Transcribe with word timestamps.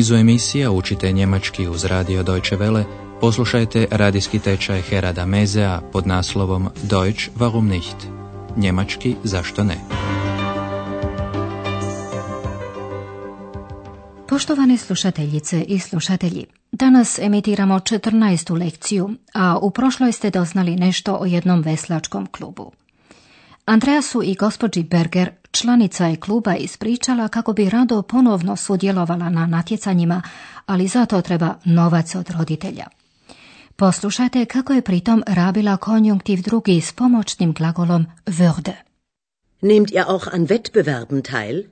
nizu 0.00 0.14
emisija 0.14 0.70
učite 0.70 1.12
njemački 1.12 1.68
uz 1.68 1.84
radio 1.84 2.22
Deutsche 2.22 2.56
Welle, 2.56 2.84
poslušajte 3.20 3.86
radijski 3.90 4.38
tečaj 4.38 4.82
Herada 4.82 5.26
Mezea 5.26 5.80
pod 5.92 6.06
naslovom 6.06 6.68
Deutsch 6.82 7.30
warum 7.36 7.68
nicht? 7.68 7.96
Njemački 8.56 9.14
zašto 9.24 9.64
ne? 9.64 9.76
Poštovane 14.28 14.76
slušateljice 14.76 15.62
i 15.62 15.78
slušatelji, 15.78 16.46
danas 16.72 17.18
emitiramo 17.18 17.74
14. 17.74 18.58
lekciju, 18.58 19.10
a 19.34 19.58
u 19.58 19.70
prošloj 19.70 20.12
ste 20.12 20.30
doznali 20.30 20.76
nešto 20.76 21.18
o 21.20 21.24
jednom 21.24 21.60
veslačkom 21.60 22.26
klubu. 22.26 22.72
Andreasu 23.70 24.22
i 24.22 24.34
gospođi 24.34 24.82
Berger, 24.82 25.30
članica 25.50 26.06
je 26.06 26.16
kluba, 26.16 26.56
ispričala 26.56 27.28
kako 27.28 27.52
bi 27.52 27.70
rado 27.70 28.02
ponovno 28.02 28.56
sudjelovala 28.56 29.28
na 29.28 29.46
natjecanjima, 29.46 30.22
ali 30.66 30.88
zato 30.88 31.22
treba 31.22 31.54
novac 31.64 32.14
od 32.14 32.30
roditelja. 32.30 32.86
Poslušajte 33.76 34.44
kako 34.44 34.72
je 34.72 34.82
pritom 34.82 35.22
rabila 35.26 35.76
konjunktiv 35.76 36.42
drugi 36.42 36.80
s 36.80 36.92
pomoćnim 36.92 37.54
glagolom 37.54 38.06
würde. 38.26 38.72
Nehmt 39.62 39.90
ihr 39.90 40.04
auch 40.08 40.28
an 40.34 40.46
Wettbewerben 40.46 41.22
teil? 41.30 41.64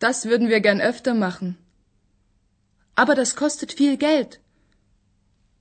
Das 0.00 0.26
würden 0.26 0.48
wir 0.48 0.60
gern 0.60 0.80
öfter 0.80 1.14
machen. 1.14 1.54
Aber 2.94 3.16
das 3.16 3.36
kostet 3.36 3.78
viel 3.78 3.96
Geld. 3.96 4.38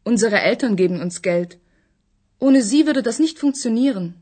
Unsere 0.06 0.38
Eltern 0.42 0.76
geben 0.76 1.02
uns 1.02 1.22
Geld. 1.22 1.58
Ohne 2.40 2.62
sie 2.62 2.86
würde 2.86 3.02
das 3.02 3.20
nicht 3.20 3.40
funktionieren. 3.40 4.14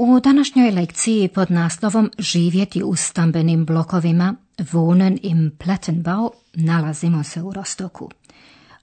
U 0.00 0.20
današnjoj 0.20 0.70
lekciji 0.70 1.28
pod 1.28 1.50
naslovom 1.50 2.10
Živjeti 2.18 2.82
u 2.82 2.96
stambenim 2.96 3.64
blokovima 3.64 4.34
Wohnen 4.58 5.18
im 5.22 5.50
Plattenbau 5.64 6.30
nalazimo 6.54 7.24
se 7.24 7.42
u 7.42 7.52
Rostoku. 7.52 8.10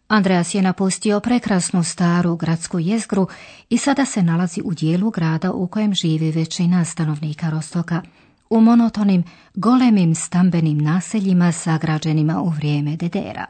Andreas 0.07 0.55
je 0.55 0.61
napustio 0.61 1.19
prekrasnu 1.19 1.83
staru 1.83 2.35
gradsku 2.35 2.79
jezgru 2.79 3.27
i 3.69 3.77
sada 3.77 4.05
se 4.05 4.23
nalazi 4.23 4.61
u 4.63 4.73
dijelu 4.73 5.09
grada 5.09 5.51
u 5.51 5.67
kojem 5.67 5.93
živi 5.93 6.31
većina 6.31 6.85
stanovnika 6.85 7.49
Rostoka, 7.49 8.01
u 8.49 8.61
monotonim, 8.61 9.23
golemim 9.53 10.15
stambenim 10.15 10.77
naseljima 10.77 11.51
sagrađenima 11.51 12.41
u 12.41 12.49
vrijeme 12.49 12.95
Dedera. 12.95 13.45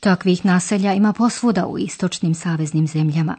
Takvih 0.00 0.44
naselja 0.44 0.94
ima 0.94 1.12
posvuda 1.12 1.66
u 1.66 1.78
istočnim 1.78 2.34
saveznim 2.34 2.86
zemljama. 2.86 3.36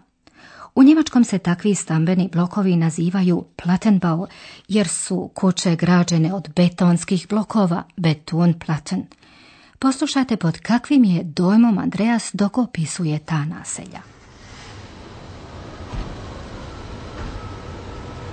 U 0.77 0.83
Njemačkom 0.83 1.23
se 1.23 1.37
takvi 1.37 1.75
stambeni 1.75 2.29
blokovi 2.33 2.75
nazivaju 2.75 3.45
Plattenbau, 3.63 4.27
jer 4.67 4.87
su 4.87 5.31
kuće 5.33 5.75
građene 5.75 6.33
od 6.33 6.49
betonskih 6.55 7.27
blokova, 7.29 7.83
Betonplatten. 7.95 9.05
Poslušajte 9.79 10.37
pod 10.37 10.59
kakvim 10.59 11.03
je 11.03 11.23
dojmom 11.23 11.77
Andreas 11.77 12.29
dok 12.33 12.57
opisuje 12.57 13.19
ta 13.19 13.45
naselja. 13.45 14.01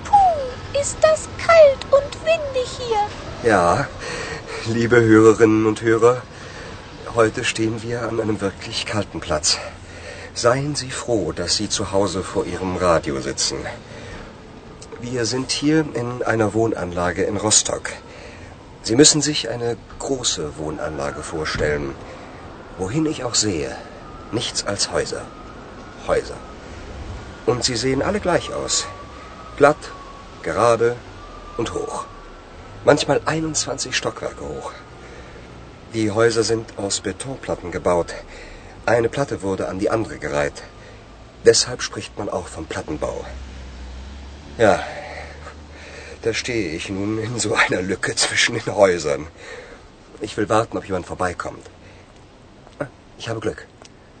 Puh, 0.03 0.81
ist 0.81 0.97
das 1.01 1.27
kalt 1.45 1.83
und 1.83 2.15
windig 2.25 2.67
hier. 2.77 3.09
Ja, 3.51 3.85
liebe 4.73 4.95
Hörerinnen 4.95 5.65
und 5.65 5.81
Hörer, 5.81 6.21
heute 7.15 7.43
stehen 7.43 7.83
wir 7.83 8.07
an 8.09 8.19
einem 8.19 8.41
wirklich 8.41 8.85
kalten 8.85 9.19
Platz. 9.19 9.57
Seien 10.37 10.75
Sie 10.75 10.91
froh, 10.91 11.31
dass 11.31 11.55
Sie 11.55 11.69
zu 11.69 11.93
Hause 11.93 12.21
vor 12.21 12.45
Ihrem 12.45 12.75
Radio 12.75 13.21
sitzen. 13.21 13.57
Wir 14.99 15.25
sind 15.25 15.49
hier 15.49 15.85
in 15.93 16.23
einer 16.23 16.53
Wohnanlage 16.53 17.23
in 17.23 17.37
Rostock. 17.37 17.93
Sie 18.83 18.97
müssen 18.97 19.21
sich 19.21 19.47
eine 19.47 19.77
große 19.97 20.57
Wohnanlage 20.57 21.23
vorstellen. 21.23 21.95
Wohin 22.77 23.05
ich 23.05 23.23
auch 23.23 23.33
sehe, 23.33 23.77
nichts 24.33 24.67
als 24.67 24.91
Häuser. 24.91 25.21
Häuser. 26.05 26.35
Und 27.45 27.63
sie 27.63 27.77
sehen 27.77 28.01
alle 28.01 28.19
gleich 28.19 28.53
aus. 28.53 28.87
Glatt, 29.55 29.77
gerade 30.43 30.97
und 31.55 31.73
hoch. 31.73 32.07
Manchmal 32.83 33.21
21 33.23 33.95
Stockwerke 33.95 34.43
hoch. 34.43 34.73
Die 35.93 36.11
Häuser 36.11 36.43
sind 36.43 36.77
aus 36.77 36.99
Betonplatten 36.99 37.71
gebaut. 37.71 38.13
Eine 38.85 39.09
Platte 39.09 39.41
wurde 39.41 39.67
an 39.67 39.79
die 39.79 39.89
andere 39.89 40.19
gereiht. 40.19 40.63
Deshalb 41.45 41.81
spricht 41.81 42.17
man 42.17 42.29
auch 42.29 42.47
vom 42.47 42.65
Plattenbau. 42.65 43.25
Ja, 44.57 44.83
da 46.21 46.33
stehe 46.33 46.69
ich 46.77 46.89
nun 46.89 47.17
in 47.19 47.39
so 47.39 47.53
einer 47.53 47.81
Lücke 47.81 48.15
zwischen 48.15 48.55
den 48.55 48.75
Häusern. 48.75 49.27
Ich 50.21 50.37
will 50.37 50.49
warten, 50.49 50.77
ob 50.77 50.85
jemand 50.85 51.05
vorbeikommt. 51.05 51.65
Ich 53.17 53.29
habe 53.29 53.39
Glück. 53.39 53.67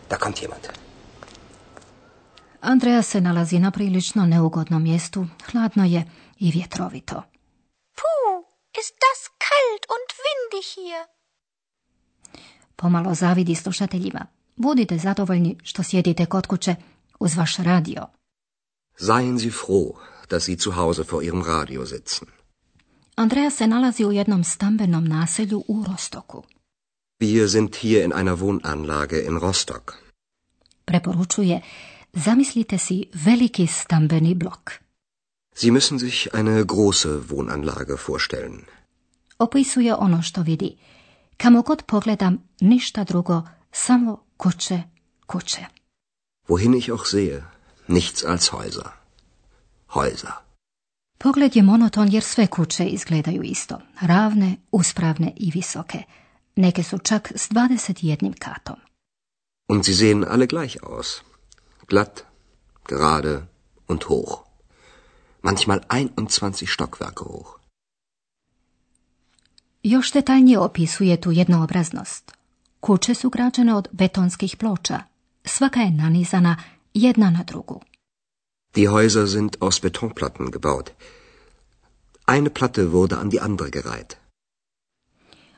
Da 0.09 0.17
kommt 0.17 0.39
jemand. 0.41 0.69
Andreja 2.61 3.01
se 3.01 3.21
nalazi 3.21 3.59
na 3.59 3.71
prilično 3.71 4.25
neugodnom 4.25 4.83
mjestu, 4.83 5.25
hladno 5.51 5.83
je 5.85 6.05
i 6.39 6.51
vjetrovito. 6.51 7.23
Puh, 7.95 8.45
ist 8.79 8.95
das 9.05 9.19
kalt 9.47 9.83
und 9.95 10.09
windig 10.25 10.65
hier. 10.75 11.05
Pomalo 12.75 13.13
zavidi 13.13 13.55
slušateljima. 13.55 14.34
Budite 14.55 14.97
zadovoljni 14.97 15.57
što 15.63 15.83
sjedite 15.83 16.25
kod 16.25 16.47
kuće 16.47 16.75
uz 17.19 17.35
vaš 17.35 17.57
radio. 17.57 18.07
Seien 18.97 19.39
Sie 19.39 19.51
froh, 19.51 19.95
dass 20.29 20.43
Sie 20.43 20.57
zu 20.57 20.71
Hause 20.71 21.03
vor 21.11 21.23
Ihrem 21.23 21.43
Radio 21.43 21.85
sitzen. 21.85 22.27
Andreja 23.15 23.49
se 23.49 23.67
nalazi 23.67 24.05
u 24.05 24.11
jednom 24.11 24.43
stambenom 24.43 25.05
naselju 25.05 25.63
u 25.67 25.83
Rostoku. 25.87 26.43
Wir 27.19 27.47
sind 27.49 27.75
hier 27.75 28.05
in 28.05 28.13
einer 28.13 28.39
Wohnanlage 28.39 29.27
in 29.27 29.37
Rostock. 29.37 29.93
Preporučuje, 30.85 31.61
zamislite 32.13 32.77
si 32.77 33.05
veliki 33.13 33.67
stambeni 33.67 34.35
blok. 34.35 34.71
Sie 35.55 35.71
müssen 35.71 35.99
sich 35.99 36.27
eine 36.33 36.63
große 36.63 37.21
Wohnanlage 37.29 37.97
vorstellen. 38.07 38.61
Opisuje 39.37 39.95
ono 39.95 40.21
što 40.21 40.41
vidi. 40.41 40.77
Kamo 41.37 41.61
god 41.61 41.83
pogledam, 41.87 42.37
ništa 42.59 43.03
drugo, 43.03 43.41
samo 43.71 44.24
kuće, 44.37 44.83
kuće. 45.25 45.65
Wohin 46.47 46.77
ich 46.77 46.89
auch 46.89 47.05
sehe, 47.07 47.41
nichts 47.87 48.23
als 48.23 48.51
Häuser. 48.51 48.89
Häuser. 49.87 50.31
Pogled 51.17 51.55
je 51.55 51.63
monoton 51.63 52.07
jer 52.11 52.23
sve 52.23 52.47
kuće 52.47 52.85
izgledaju 52.85 53.43
isto. 53.43 53.81
Ravne, 54.01 54.57
uspravne 54.71 55.33
i 55.35 55.51
visoke. 55.51 56.03
Neke 56.55 56.83
su 56.83 56.97
čak 56.97 57.31
s 57.35 57.49
21 57.49 58.33
katom. 58.39 58.75
Und 59.67 59.85
sie 59.85 59.95
sehen 59.95 60.25
alle 60.29 60.47
gleich 60.47 60.77
aus. 60.83 61.21
Glatt, 61.87 62.23
gerade 62.87 63.47
und 63.87 64.03
hoch. 64.03 64.45
Manchmal 65.41 65.79
21 65.89 66.65
Stockwerke 66.65 67.23
hoch. 67.23 67.59
Još 69.83 70.11
detaljnije 70.11 70.59
opisuje 70.59 71.21
tu 71.21 71.31
jednoobraznost. 71.31 72.31
Kuće 72.85 73.13
su 73.13 73.29
građene 73.29 73.73
od 73.73 73.87
betonskih 73.91 74.57
ploča. 74.57 74.99
Svaka 75.45 75.79
je 75.79 75.91
nanizana 75.91 76.55
jedna 76.93 77.29
na 77.29 77.43
drugu. 77.43 77.81
Die 78.75 78.89
Häuser 78.89 79.31
sind 79.31 79.55
aus 79.59 79.81
Betonplatten 79.81 80.51
gebaut. 80.51 80.89
Eine 82.27 82.49
Platte 82.49 82.81
wurde 82.81 83.15
an 83.21 83.29
die 83.29 83.39
andere 83.41 83.69
gereiht. 83.69 84.15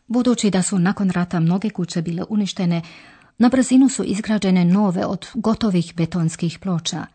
Budući 0.08 0.50
da 0.50 0.64
su 0.64 0.80
nakon 0.80 1.10
rata 1.10 1.40
mnoge 1.40 1.70
kuće 1.70 2.02
bile 2.02 2.24
uništene, 2.30 2.82
na 3.38 3.50
brzinu 3.50 3.90
su 3.90 4.04
izgrađene 4.04 4.66
nove 4.66 5.06
od 5.06 5.28
gotovih 5.34 5.94
betonskih 5.96 6.60
ploča. 6.60 7.06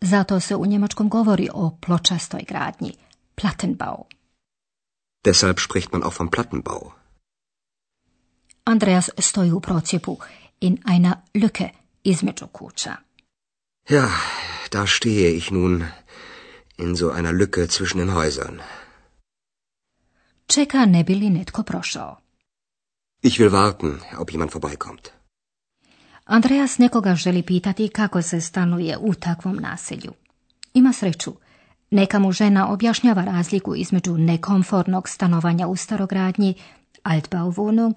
Zato 0.00 0.40
se 0.40 0.56
u 0.56 0.66
njemačkom 0.66 1.08
govori 1.08 1.48
o 1.54 1.70
pločastoj 1.80 2.44
gradnji, 2.48 2.92
Plattenbau. 3.34 4.04
Deshalb 5.24 5.58
spricht 5.58 5.92
man 5.92 6.02
auch 6.02 6.20
vom 6.20 6.28
Plattenbau. 6.28 7.01
Andreas 8.64 9.10
stoji 9.18 9.52
u 9.52 9.60
procjepu 9.60 10.18
in 10.60 10.78
einer 10.92 11.14
Lücke 11.34 11.68
između 12.04 12.46
kuća. 12.46 12.96
Ja, 13.90 14.08
da 14.72 14.86
stehe 14.86 15.36
ich 15.36 15.52
nun 15.52 15.84
in 16.78 16.96
so 16.96 17.10
einer 17.16 17.34
Lücke 17.34 17.66
zwischen 17.66 17.98
den 17.98 18.10
Häusern. 18.10 18.58
Čeka 20.46 20.86
ne 20.86 21.04
bi 21.04 21.14
li 21.14 21.30
netko 21.30 21.62
prošao. 21.62 22.16
Ich 23.22 23.40
will 23.40 23.50
warten, 23.50 23.98
ob 24.18 24.30
jemand 24.30 24.50
vorbeikommt. 24.54 25.08
Andreas 26.24 26.78
nekoga 26.78 27.14
želi 27.14 27.42
pitati 27.42 27.88
kako 27.88 28.22
se 28.22 28.40
stanuje 28.40 28.98
u 28.98 29.14
takvom 29.14 29.56
naselju. 29.56 30.12
Ima 30.74 30.92
sreću. 30.92 31.32
Neka 31.90 32.18
mu 32.18 32.32
žena 32.32 32.72
objašnjava 32.72 33.24
razliku 33.24 33.74
između 33.74 34.18
nekomfortnog 34.18 35.08
stanovanja 35.08 35.66
u 35.66 35.76
starogradnji, 35.76 36.54
Altbauwohnung, 37.04 37.94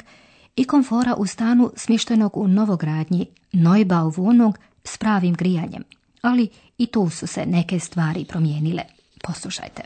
i 0.55 0.65
komfora 0.65 1.15
u 1.15 1.25
stanu 1.25 1.71
smještenog 1.75 2.37
u 2.37 2.47
novogradnji, 2.47 3.27
Neubauwohnung, 3.51 4.55
s 4.83 4.97
pravim 4.97 5.35
grijanjem. 5.35 5.83
Ali 6.21 6.49
i 6.77 6.87
tu 6.87 7.09
su 7.09 7.27
se 7.27 7.45
neke 7.45 7.79
stvari 7.79 8.25
promijenile. 8.25 8.83
Poslušajte. 9.23 9.81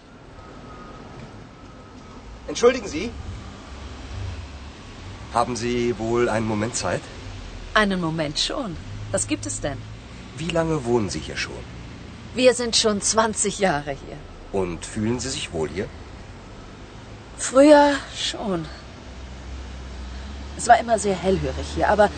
Entschuldigen 2.49 2.89
Sie? 2.89 3.09
Haben 5.33 5.55
Sie 5.55 5.93
wohl 5.99 6.29
einen 6.29 6.47
Moment 6.47 6.75
Zeit? 6.75 7.01
Einen 7.75 7.99
Moment 7.99 8.37
schon. 8.37 8.75
Was 9.13 9.27
gibt 9.27 9.45
es 9.45 9.61
denn? 9.61 9.77
Wie 10.37 10.53
lange 10.53 10.85
wohnen 10.85 11.09
Sie 11.09 11.19
hier 11.19 11.37
schon? 11.37 11.63
Wir 12.35 12.53
sind 12.53 12.75
schon 12.75 13.01
20 13.01 13.59
Jahre 13.59 13.91
hier. 13.91 14.17
Und 14.61 14.85
fühlen 14.85 15.19
Sie 15.19 15.29
sich 15.29 15.53
wohl 15.53 15.69
hier? 15.69 15.85
Früher 17.37 17.95
schon. 18.15 18.65
Es 20.59 20.67
war 20.67 20.77
immer 20.77 20.99
sehr 20.99 21.15
hellhörig 21.15 21.67
hier, 21.73 21.87
aber 21.87 22.09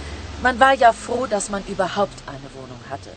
man 0.42 0.60
war 0.60 0.74
ja 0.74 0.94
froh, 0.94 1.28
dass 1.28 1.52
man 1.52 1.64
überhaupt 1.68 2.24
eine 2.26 2.50
Wohnung 2.56 2.80
hatte. 2.90 3.12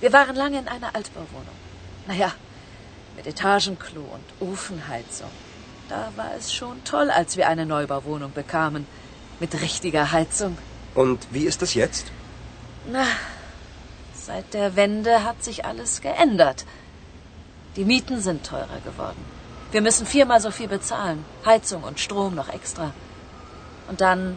Wir 0.00 0.14
waren 0.14 0.34
lange 0.34 0.58
in 0.60 0.66
einer 0.66 0.94
Altbauwohnung. 0.94 1.58
Naja, 2.06 2.32
mit 3.16 3.26
Etagenklo 3.26 4.00
und 4.00 4.48
Ofenheizung. 4.50 5.28
Da 5.90 6.10
war 6.16 6.30
es 6.38 6.54
schon 6.54 6.82
toll, 6.84 7.10
als 7.10 7.36
wir 7.36 7.48
eine 7.48 7.66
Neubauwohnung 7.66 8.32
bekamen. 8.32 8.86
Mit 9.40 9.60
richtiger 9.60 10.10
Heizung. 10.10 10.56
Und 10.94 11.26
wie 11.30 11.44
ist 11.44 11.60
es 11.60 11.74
jetzt? 11.74 12.06
Na, 12.90 13.04
seit 14.14 14.54
der 14.54 14.74
Wende 14.74 15.22
hat 15.22 15.44
sich 15.44 15.66
alles 15.66 16.00
geändert. 16.00 16.64
Die 17.76 17.84
Mieten 17.84 18.22
sind 18.22 18.46
teurer 18.46 18.80
geworden. 18.86 19.22
Wir 19.70 19.82
müssen 19.82 20.06
viermal 20.06 20.40
so 20.40 20.50
viel 20.50 20.68
bezahlen. 20.68 21.26
Heizung 21.44 21.82
und 21.82 22.00
Strom 22.00 22.34
noch 22.34 22.48
extra. 22.48 22.94
Und 23.88 24.00
dann 24.00 24.36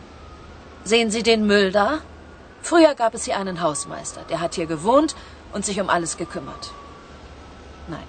sehen 0.83 1.11
Sie 1.11 1.23
den 1.23 1.45
Müll 1.45 1.71
da? 1.71 1.99
Früher 2.61 2.95
gab 2.95 3.13
es 3.13 3.25
hier 3.25 3.37
einen 3.37 3.61
Hausmeister, 3.61 4.21
der 4.29 4.39
hat 4.39 4.55
hier 4.55 4.65
gewohnt 4.65 5.15
und 5.53 5.65
sich 5.65 5.79
um 5.81 5.89
alles 5.89 6.17
gekümmert. 6.17 6.71
Nein. 7.87 8.07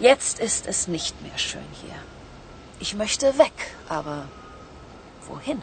Jetzt 0.00 0.40
ist 0.40 0.66
es 0.66 0.88
nicht 0.88 1.14
mehr 1.22 1.38
schön 1.38 1.68
hier. 1.82 1.96
Ich 2.80 2.94
möchte 2.94 3.38
weg, 3.38 3.52
aber 3.88 4.16
wohin? 5.28 5.60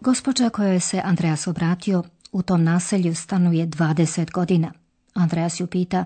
Gospođa 0.00 0.50
kojoj 0.50 0.80
se 0.80 1.00
Andreas 1.04 1.46
obratio 1.46 2.02
u 2.32 2.42
tom 2.42 2.64
naselju 2.64 3.14
stanuje 3.14 3.66
20 3.66 4.30
godina. 4.32 4.72
Andreas 5.14 5.60
ju 5.60 5.66
pita, 5.66 6.04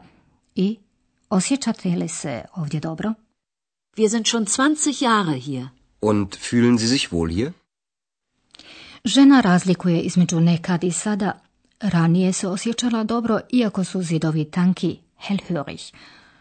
i 0.55 0.79
osjećate 1.31 1.89
li 1.89 2.09
se 2.09 2.45
ovdje 2.55 2.81
dobro? 2.81 3.15
Wir 3.97 4.09
sind 4.09 4.27
schon 4.29 4.47
20 4.47 5.01
Jahre 5.01 5.35
hier. 5.35 5.71
Und 6.01 6.35
fühlen 6.35 6.79
Sie 6.79 6.89
sich 6.89 7.13
wohl 7.13 7.31
hier? 7.31 7.53
Žena 9.05 9.41
razlikuje 9.41 10.01
između 10.01 10.41
nekad 10.41 10.85
i 10.85 10.93
sada. 10.93 11.41
Ranije 11.81 12.33
se 12.33 12.49
osjećala 12.49 13.05
dobro, 13.05 13.41
iako 13.53 13.85
su 13.85 14.03
zidovi 14.03 14.51
tanki, 14.51 14.99
hellhörig, 15.29 15.95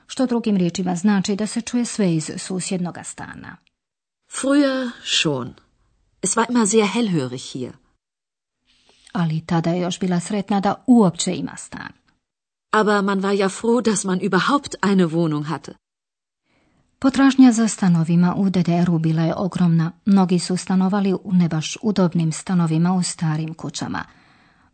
što 0.07 0.25
drugim 0.25 0.57
riječima 0.57 0.95
znači 0.95 1.35
da 1.35 1.47
se 1.47 1.61
čuje 1.61 1.85
sve 1.85 2.15
iz 2.15 2.31
susjednog 2.37 2.97
stana. 3.03 3.57
Früher 4.31 4.91
schon. 5.03 5.53
Es 6.21 6.37
war 6.37 6.45
immer 6.49 6.67
sehr 6.67 6.87
hellhörig 6.93 7.51
hier. 7.53 7.71
Ali 9.11 9.45
tada 9.45 9.69
je 9.69 9.81
još 9.81 9.99
bila 9.99 10.19
sretna 10.19 10.59
da 10.59 10.83
uopće 10.87 11.35
ima 11.35 11.55
stan. 11.57 11.91
Aber 12.71 13.03
man 13.03 13.21
war 13.21 13.39
ja 13.39 13.49
froh, 13.49 13.83
dass 13.83 14.03
man 14.03 14.19
überhaupt 14.19 14.75
eine 14.81 15.05
Wohnung 15.05 15.43
hatte. 15.43 15.73
Potražnja 17.03 17.51
za 17.51 17.67
stanovima 17.67 18.35
u 18.37 18.49
DDR-u 18.49 18.99
bila 18.99 19.21
je 19.21 19.35
ogromna. 19.35 19.91
Mnogi 20.05 20.39
su 20.39 20.57
stanovali 20.57 21.13
u 21.13 21.33
ne 21.33 21.49
baš 21.49 21.77
udobnim 21.81 22.31
stanovima 22.31 22.93
u 22.93 23.03
starim 23.03 23.53
kućama. 23.53 24.05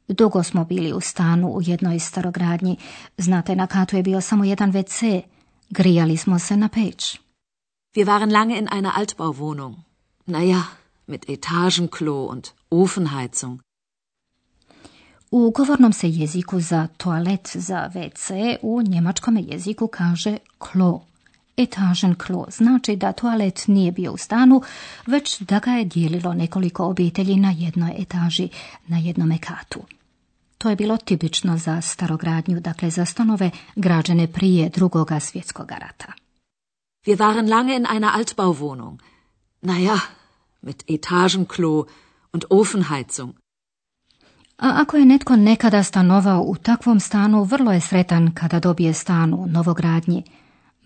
Dugo 0.07 0.43
smo 0.43 0.65
bili 0.65 0.93
u 0.93 0.99
stanu 0.99 1.47
u 1.47 1.61
jednoj 1.61 1.99
starogradnji. 1.99 2.77
Znate, 3.17 3.55
na 3.55 3.67
katu 3.67 3.95
je 3.95 4.03
bio 4.03 4.21
samo 4.21 4.43
jedan 4.43 4.73
WC. 4.73 5.21
Grijali 5.69 6.17
smo 6.17 6.39
se 6.39 6.57
na 6.57 6.69
peć. 6.69 7.19
Wir 7.95 8.05
waren 8.05 8.31
lange 8.31 8.57
in 8.57 8.67
einer 8.71 8.91
Altbauwohnung. 8.95 9.75
Naja, 10.25 10.63
mit 11.07 11.29
Etagenklo 11.29 12.25
und 12.25 12.47
Ofenheizung. 12.69 13.59
U 15.31 15.51
govornom 15.51 15.93
se 15.93 16.09
jeziku 16.09 16.59
za 16.59 16.87
toalet 16.97 17.49
za 17.53 17.89
WC 17.93 18.55
u 18.61 18.81
njemačkom 18.81 19.37
jeziku 19.37 19.87
kaže 19.87 20.37
klo. 20.57 21.06
Etažen 21.57 22.15
klo 22.15 22.45
znači 22.51 22.95
da 22.95 23.11
toalet 23.11 23.67
nije 23.67 23.91
bio 23.91 24.11
u 24.11 24.17
stanu, 24.17 24.61
već 25.05 25.41
da 25.41 25.59
ga 25.59 25.71
je 25.71 25.85
dijelilo 25.85 26.33
nekoliko 26.33 26.85
obitelji 26.85 27.35
na 27.35 27.53
jednoj 27.57 27.93
etaži, 27.97 28.49
na 28.87 28.97
jednome 28.97 29.37
katu. 29.37 29.79
To 30.57 30.69
je 30.69 30.75
bilo 30.75 30.97
tipično 30.97 31.57
za 31.57 31.81
starogradnju, 31.81 32.59
dakle 32.59 32.89
za 32.89 33.05
stanove 33.05 33.51
građene 33.75 34.27
prije 34.27 34.69
drugoga 34.69 35.19
svjetskog 35.19 35.71
rata. 35.71 36.13
Wir 37.05 37.17
waren 37.17 37.49
lange 37.49 37.75
in 37.75 37.85
einer 37.85 38.11
Altbauwohnung. 38.15 38.99
Naja, 39.61 39.99
mit 40.61 40.83
Etagenklo 40.87 41.85
und 42.33 42.43
Ofenheizung. 42.49 43.33
A 44.57 44.81
ako 44.81 44.97
je 44.97 45.05
netko 45.05 45.35
nekada 45.35 45.83
stanovao 45.83 46.41
u 46.41 46.55
takvom 46.55 46.99
stanu, 46.99 47.43
vrlo 47.43 47.71
je 47.71 47.81
sretan 47.81 48.31
kada 48.33 48.59
dobije 48.59 48.93
stan 48.93 49.33
u 49.33 49.47
novogradnji, 49.47 50.23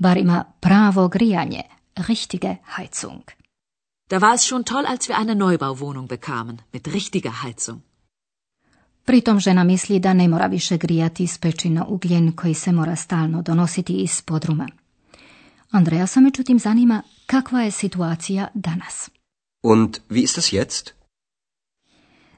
bar 0.02 0.18
ima 0.18 0.44
pravo 0.60 1.08
grijanje, 1.08 1.62
richtige 1.96 2.56
Heizung. 2.78 3.22
Da 4.10 4.20
war 4.20 4.34
es 4.34 4.46
schon 4.46 4.64
toll, 4.64 4.86
als 4.88 5.10
wir 5.10 5.18
eine 5.18 5.36
Neubauwohnung 5.36 6.08
bekamen, 6.08 6.58
mit 6.74 6.88
richtiger 6.88 7.44
Heizung. 7.44 7.82
Pritom 9.06 9.40
žena 9.40 9.64
misli 9.64 10.00
da 10.00 10.14
ne 10.14 10.28
mora 10.28 10.46
više 10.46 10.78
grijati 10.78 11.24
iz 11.24 11.38
pećina 11.38 11.86
ugljen 11.86 12.32
koji 12.32 12.54
se 12.54 12.72
mora 12.72 12.96
stalno 12.96 13.42
donositi 13.42 13.94
iz 13.94 14.22
podruma. 14.22 14.68
Andreja 15.72 16.08
se 16.08 16.22
međutim 16.22 16.60
zanima 16.60 17.02
kakva 17.26 17.62
je 17.62 17.72
situacija 17.72 18.48
danas. 18.54 19.10
Und 19.64 19.98
wie 20.10 20.24
ist 20.24 20.38
es 20.38 20.54
jetzt? 20.54 20.92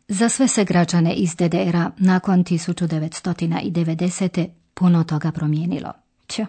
Za 0.08 0.30
sve 0.30 0.48
se 0.48 0.64
građane 0.64 1.14
iz 1.14 1.36
DDR-a 1.36 1.92
nakon 1.98 2.44
1990. 2.44 4.48
puno 4.74 5.04
toga 5.04 5.32
promijenilo. 5.32 5.94
Tja, 6.28 6.48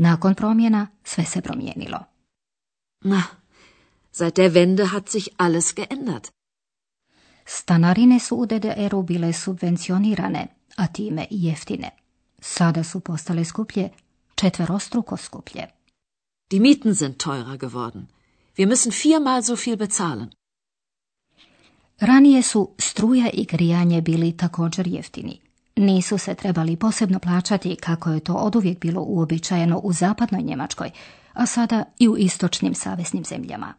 nakon 0.00 0.34
promjena 0.34 0.86
sve 1.04 1.24
se 1.24 1.40
promijenilo. 1.40 1.98
Na, 3.04 3.22
seit 4.12 4.36
der 4.36 4.52
Wende 4.52 4.86
hat 4.86 5.08
sich 5.08 5.28
alles 5.36 5.74
geändert. 5.74 6.30
Stanarine 7.44 8.20
su 8.20 8.36
u 8.36 8.46
DDR-u 8.46 9.02
bile 9.02 9.32
subvencionirane, 9.32 10.46
a 10.76 10.86
time 10.86 11.26
i 11.30 11.46
jeftine. 11.46 11.90
Sada 12.40 12.84
su 12.84 13.00
postale 13.00 13.44
skuplje, 13.44 13.90
četverostruko 14.34 15.16
skuplje. 15.16 15.68
Die 16.50 16.60
Mieten 16.60 16.94
sind 16.94 17.16
teurer 17.16 17.58
geworden. 17.58 18.06
Wir 18.56 18.66
müssen 18.68 18.92
viermal 19.02 19.42
so 19.42 19.56
viel 19.56 19.76
bezahlen. 19.76 20.30
Ranije 21.98 22.42
su 22.42 22.74
struja 22.78 23.30
i 23.32 23.44
grijanje 23.44 24.00
bili 24.00 24.36
također 24.36 24.86
jeftini. 24.86 25.49
Nisu 25.80 26.18
se 26.18 26.34
trebali 26.34 26.76
posebno 26.76 27.18
plaćati 27.18 27.76
kako 27.76 28.10
je 28.10 28.20
to 28.20 28.34
oduvijek 28.34 28.78
bilo 28.78 29.02
uobičajeno 29.02 29.78
u 29.78 29.92
zapadnoj 29.92 30.42
Njemačkoj, 30.42 30.90
a 31.32 31.46
sada 31.46 31.84
i 31.98 32.08
u 32.08 32.16
istočnim 32.16 32.74
saveznim 32.74 33.24
zemljama. 33.24 33.74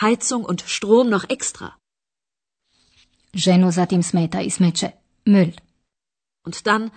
Heizung 0.00 0.48
und 0.48 0.62
Strom 0.66 1.08
noch 1.08 1.24
extra. 1.28 1.68
Ženu 3.34 3.70
zatim 3.70 4.02
smeta 4.02 4.40
i 4.40 4.50
smeće, 4.50 4.90
müll. 5.26 5.52
Und 6.44 6.64
dann 6.64 6.90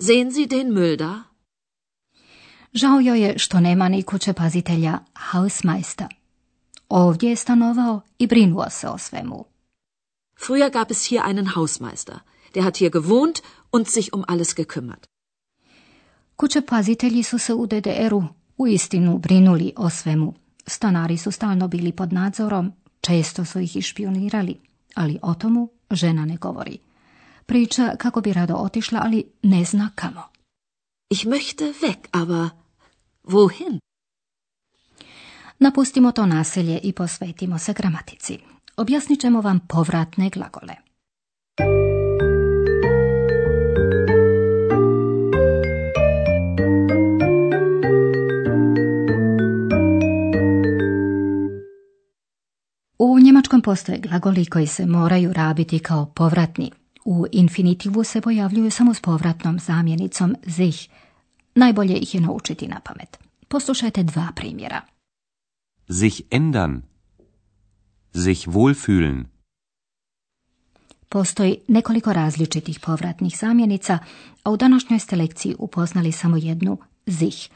sehen 0.00 0.32
Sie 0.32 0.46
den 0.46 0.68
Müll 0.68 0.96
da? 0.96 1.22
Žao 2.72 3.00
joj 3.00 3.20
je 3.20 3.38
što 3.38 3.60
nema 3.60 3.88
ni 3.88 4.02
kuće 4.02 4.32
pazitelja 4.32 4.98
Hausmeister. 5.14 6.14
Ovdje 6.88 7.30
je 7.30 7.36
stanovao 7.36 8.00
i 8.18 8.26
brinuo 8.26 8.70
se 8.70 8.88
o 8.88 8.98
svemu. 8.98 9.44
Früher 10.40 10.72
gab 10.72 10.90
es 10.90 11.08
hier 11.08 11.22
einen 11.26 11.46
Hausmeister. 11.46 12.18
Der 12.54 12.64
hat 12.64 12.76
hier 12.76 12.90
gewohnt 12.90 13.42
und 13.72 13.88
sich 13.88 14.12
um 14.12 14.24
alles 14.28 14.54
gekümmert. 14.54 15.06
Kuće 16.36 16.60
pazitelji 16.60 17.22
su 17.22 17.38
se 17.38 17.54
u 17.54 17.66
DDR-u 17.66 18.24
u 18.58 18.66
istinu 18.66 19.18
brinuli 19.18 19.72
o 19.76 19.90
svemu. 19.90 20.34
Stanari 20.66 21.18
su 21.18 21.30
stalno 21.30 21.68
bili 21.68 21.92
pod 21.92 22.12
nadzorom, 22.12 22.72
često 23.00 23.44
su 23.44 23.60
ih 23.60 23.76
i 23.76 23.82
špionirali, 23.82 24.60
ali 24.94 25.18
o 25.22 25.34
tomu 25.34 25.68
žena 25.90 26.24
ne 26.24 26.36
govori. 26.36 26.78
Priča 27.46 27.96
kako 27.98 28.20
bi 28.20 28.32
rado 28.32 28.54
otišla, 28.54 29.00
ali 29.02 29.24
ne 29.42 29.64
zna 29.64 29.90
kamo. 29.94 30.22
Ich 31.10 31.26
möchte 31.26 31.72
weg, 31.82 31.96
aber 32.12 32.48
wohin? 33.24 33.78
Napustimo 35.58 36.12
to 36.12 36.26
naselje 36.26 36.80
i 36.82 36.92
posvetimo 36.92 37.58
se 37.58 37.72
gramatici. 37.72 38.38
Objasnit 38.76 39.20
ćemo 39.20 39.40
vam 39.40 39.60
povratne 39.68 40.30
glagole. 40.30 40.81
Njemačkom 53.22 53.62
postoje 53.62 53.98
glagoli 53.98 54.46
koji 54.46 54.66
se 54.66 54.86
moraju 54.86 55.32
rabiti 55.32 55.78
kao 55.78 56.06
povratni. 56.06 56.70
U 57.04 57.26
infinitivu 57.32 58.04
se 58.04 58.20
pojavljuju 58.20 58.70
samo 58.70 58.94
s 58.94 59.00
povratnom 59.00 59.58
zamjenicom 59.58 60.36
sich. 60.46 60.90
Najbolje 61.54 61.96
ih 61.96 62.14
je 62.14 62.20
naučiti 62.20 62.68
na 62.68 62.80
pamet. 62.80 63.18
Poslušajte 63.48 64.02
dva 64.02 64.28
primjera. 64.36 64.80
Sich 65.88 66.20
ändern. 66.30 66.80
Sich 68.14 68.48
wohlfühlen. 68.48 69.24
Postoji 71.08 71.56
nekoliko 71.68 72.12
različitih 72.12 72.80
povratnih 72.80 73.38
zamjenica, 73.38 73.98
a 74.42 74.50
u 74.50 74.56
današnjoj 74.56 74.98
ste 74.98 75.16
lekciji 75.16 75.54
upoznali 75.58 76.12
samo 76.12 76.36
jednu 76.36 76.78
sich, 77.06 77.50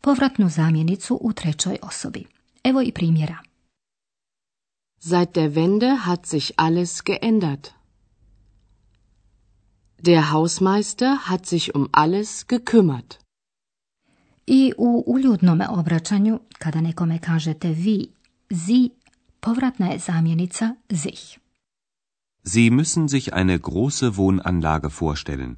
povratnu 0.00 0.48
zamjenicu 0.48 1.18
u 1.22 1.32
trećoj 1.32 1.78
osobi. 1.82 2.24
Evo 2.64 2.82
i 2.82 2.92
primjera. 2.92 3.43
Seit 5.10 5.36
der 5.36 5.54
Wende 5.54 6.06
hat 6.06 6.24
sich 6.24 6.58
alles 6.58 7.04
geändert. 7.04 7.74
Der 9.98 10.32
Hausmeister 10.32 11.10
hat 11.28 11.44
sich 11.44 11.74
um 11.74 11.88
alles 11.92 12.46
gekümmert. 12.46 13.18
I 14.46 14.72
u 14.78 15.02
uljudnome 15.06 15.68
obraćanju, 15.68 16.38
kada 16.58 16.80
nekome 16.80 17.18
kažete 17.18 17.68
vi, 17.68 18.08
zi, 18.50 18.90
povratna 19.40 19.86
je 19.86 19.98
zamjenica 19.98 20.76
sich. 20.90 21.38
Sie 22.42 22.70
müssen 22.70 23.08
sich 23.08 23.34
eine 23.34 23.58
große 23.58 24.16
Wohnanlage 24.16 24.90
vorstellen. 24.90 25.56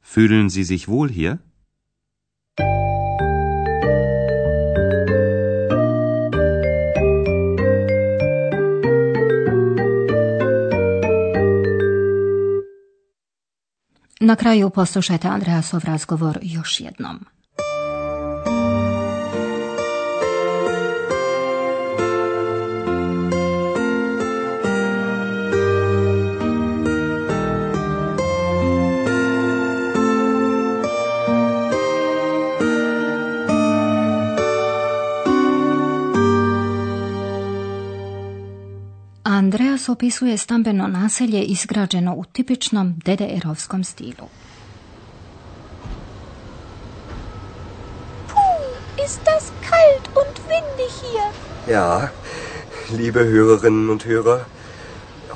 Fühlen 0.00 0.48
Sie 0.48 0.64
sich 0.64 0.88
wohl 0.88 1.10
hier? 1.10 1.38
Na 14.24 14.36
kraju 14.36 14.70
poslušajte 14.70 15.28
Andreasov 15.28 15.84
razgovor 15.84 16.38
još 16.42 16.80
jednom. 16.80 17.24
Andreas 39.52 39.88
opisuje 39.88 40.38
stambeno 40.38 40.86
naselje 40.88 41.42
izgrađeno 41.42 42.14
u 42.14 42.24
tipičnom 42.24 42.94
DDR-ovskom 43.04 43.84
stilu. 43.84 44.26
Puh, 48.28 49.04
ist 49.04 49.20
das 49.24 49.44
kalt 49.68 50.08
und 50.16 50.36
windig 50.48 50.90
hier. 51.02 51.32
Ja, 51.74 52.08
liebe 52.98 53.20
Hörerinnen 53.20 53.90
und 53.90 54.04
Hörer, 54.06 54.40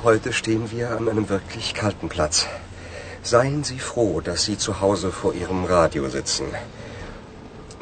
heute 0.03 0.33
stehen 0.33 0.71
wir 0.71 0.97
an 0.97 1.09
einem 1.09 1.29
wirklich 1.29 1.73
kalten 1.73 2.09
Platz. 2.09 2.45
Seien 3.23 3.63
Sie 3.63 3.79
froh, 3.79 4.21
dass 4.21 4.45
Sie 4.45 4.57
zu 4.57 4.81
Hause 4.81 5.11
vor 5.11 5.33
Ihrem 5.35 5.65
Radio 5.65 6.09
sitzen. 6.09 6.45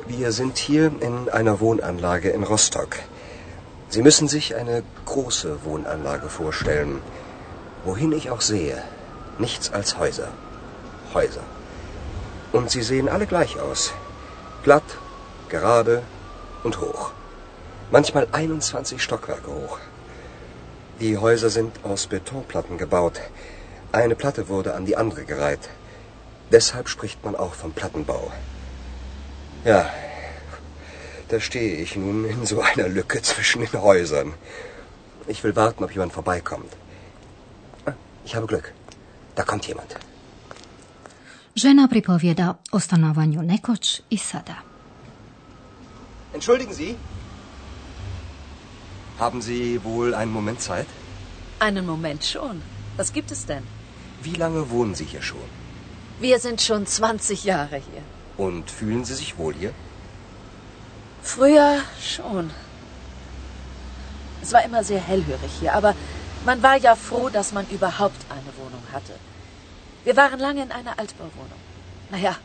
Wir 0.08 0.32
sind 0.32 0.58
hier 0.58 0.92
in 1.00 1.30
einer 1.30 1.60
Wohnanlage 1.60 2.30
in 2.30 2.44
Rostock. 2.44 2.98
Sie 3.96 4.02
müssen 4.02 4.28
sich 4.28 4.56
eine 4.56 4.84
große 5.06 5.64
Wohnanlage 5.64 6.28
vorstellen. 6.28 7.02
Wohin 7.86 8.12
ich 8.12 8.30
auch 8.30 8.42
sehe, 8.42 8.84
nichts 9.40 9.72
als 9.72 9.98
Häuser. 9.98 10.28
Häuser. 11.14 11.46
Und 12.52 12.70
sie 12.70 12.82
sehen 12.82 13.08
alle 13.08 13.26
gleich 13.26 13.58
aus. 13.58 13.94
Glatt, 14.64 14.84
gerade 15.48 16.04
und 16.66 16.82
hoch. 16.82 17.12
Manchmal 17.90 18.28
21 18.34 19.02
Stockwerke 19.02 19.50
hoch. 19.50 19.80
Die 21.00 21.18
Häuser 21.18 21.50
sind 21.50 21.80
aus 21.86 22.08
Betonplatten 22.08 22.78
gebaut. 22.78 23.22
Eine 23.94 24.16
Platte 24.16 24.50
wurde 24.50 24.74
an 24.74 24.86
die 24.86 24.98
andere 24.98 25.24
gereiht. 25.24 25.70
Deshalb 26.52 26.90
spricht 26.90 27.24
man 27.24 27.38
auch 27.38 27.54
vom 27.54 27.72
Plattenbau. 27.72 28.30
Ja, 29.64 29.90
da 31.30 31.40
stehe 31.40 31.76
ich 31.84 31.96
nun 31.96 32.26
in 32.26 32.46
so 32.46 32.62
einer 32.62 32.88
Lücke 32.88 33.22
zwischen 33.22 33.62
den 33.66 33.82
Häusern. 33.82 34.34
Ich 35.28 35.44
will 35.44 35.56
warten, 35.56 35.84
ob 35.84 35.92
jemand 35.92 36.14
vorbeikommt. 36.14 36.72
Ich 38.26 38.36
habe 38.36 38.48
Glück. 38.48 38.74
Da 39.36 39.44
kommt 39.44 39.68
jemand. 39.68 39.96
Žena 41.56 41.88
pripovjeda 41.88 42.56
o 42.72 42.80
stanovanju 42.80 43.42
nekoć 43.42 44.02
i 44.10 44.18
sada. 44.18 44.56
Entschuldigen 46.34 46.74
Sie. 46.74 46.96
Haben 49.20 49.42
Sie 49.42 49.84
wohl 49.84 50.14
einen 50.16 50.32
Moment 50.32 50.62
Zeit? 50.62 50.88
Einen 51.60 51.86
Moment 51.86 52.24
schon. 52.26 52.62
Was 52.98 53.14
gibt 53.14 53.32
es 53.32 53.46
denn? 53.46 53.64
Wie 54.24 54.36
lange 54.36 54.70
wohnen 54.70 54.96
Sie 54.96 55.06
hier 55.06 55.22
schon? 55.22 55.48
Wir 56.20 56.40
sind 56.40 56.62
schon 56.62 56.86
20 56.86 57.44
Jahre 57.46 57.78
hier. 57.78 58.02
Und 58.38 58.70
fühlen 58.70 59.06
Sie 59.06 59.16
sich 59.16 59.38
wohl 59.38 59.54
hier? 59.54 59.72
Früher 61.26 61.82
schon. 62.00 62.52
Es 64.44 64.54
war 64.54 64.64
immer 64.64 64.84
sehr 64.84 65.00
hellhörig 65.00 65.52
hier, 65.60 65.74
aber 65.74 65.96
man 66.46 66.62
war 66.62 66.78
ja 66.78 66.96
froh, 66.96 67.30
dass 67.30 67.52
man 67.52 67.68
überhaupt 67.70 68.22
eine 68.30 68.52
Wohnung 68.60 68.84
hatte. 68.94 69.14
Wir 70.04 70.16
waren 70.16 70.40
lange 70.40 70.62
in 70.62 70.72
einer 70.72 71.00
Altbauwohnung. 71.00 71.60
Naja, 72.12 72.36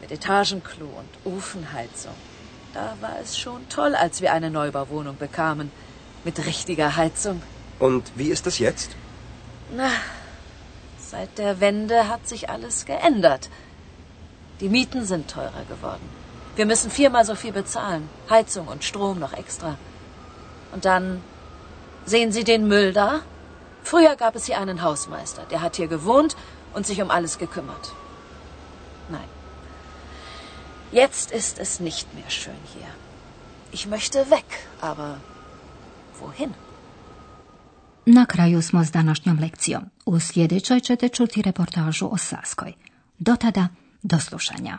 mit 0.00 0.12
Etagenklo 0.12 0.86
und 0.86 1.34
Ofenheizung. 1.36 2.14
Da 2.72 2.94
war 3.00 3.18
es 3.20 3.36
schon 3.36 3.68
toll, 3.68 3.96
als 3.96 4.20
wir 4.20 4.32
eine 4.32 4.50
Neubauwohnung 4.50 5.16
bekamen. 5.16 5.72
Mit 6.22 6.46
richtiger 6.46 6.96
Heizung. 6.96 7.42
Und 7.80 8.12
wie 8.14 8.28
ist 8.28 8.46
es 8.46 8.60
jetzt? 8.60 8.90
Na, 9.74 9.90
seit 10.98 11.38
der 11.38 11.58
Wende 11.58 12.08
hat 12.08 12.28
sich 12.28 12.50
alles 12.50 12.84
geändert. 12.84 13.50
Die 14.60 14.68
Mieten 14.68 15.04
sind 15.04 15.28
teurer 15.28 15.64
geworden. 15.68 16.08
Wir 16.56 16.66
müssen 16.66 16.90
viermal 16.90 17.24
so 17.24 17.34
viel 17.34 17.52
bezahlen. 17.52 18.08
Heizung 18.30 18.66
und 18.68 18.82
Strom 18.82 19.18
noch 19.18 19.34
extra. 19.34 19.76
Und 20.72 20.84
dann 20.84 21.20
sehen 22.06 22.32
Sie 22.32 22.44
den 22.44 22.66
Müll 22.66 22.92
da? 22.92 23.20
Früher 23.84 24.16
gab 24.16 24.34
es 24.36 24.46
hier 24.46 24.58
einen 24.58 24.82
Hausmeister, 24.82 25.42
der 25.50 25.60
hat 25.60 25.76
hier 25.76 25.86
gewohnt 25.86 26.36
und 26.74 26.86
sich 26.86 27.00
um 27.02 27.10
alles 27.10 27.38
gekümmert. 27.38 27.92
Nein. 29.08 29.28
Jetzt 30.92 31.30
ist 31.30 31.58
es 31.58 31.80
nicht 31.80 32.14
mehr 32.14 32.30
schön 32.30 32.62
hier. 32.74 32.88
Ich 33.72 33.86
möchte 33.86 34.18
weg, 34.30 34.48
aber 34.80 35.08
wohin? 36.20 36.54
Na 38.06 38.26
kraju 38.26 38.62
smo 38.62 38.84
s 38.84 38.90
današnjom 38.90 39.38
lekcijom. 39.40 39.90
U 40.06 40.20
sljedećoj 40.20 40.80
ćete 40.80 41.08
čuti 41.08 41.42
reportažu 41.42 42.08
o 42.12 42.16
Saskoj. 42.18 42.72
Do 43.18 43.36
tada, 43.36 43.68
do 44.02 44.20
slušanja. 44.20 44.78